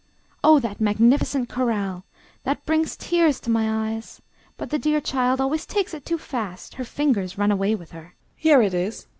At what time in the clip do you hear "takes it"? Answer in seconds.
5.67-6.07